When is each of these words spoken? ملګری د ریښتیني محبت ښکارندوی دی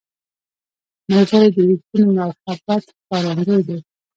ملګری 1.09 1.49
د 1.55 1.57
ریښتیني 1.67 2.05
محبت 2.17 2.83
ښکارندوی 2.97 3.61
دی 3.67 3.77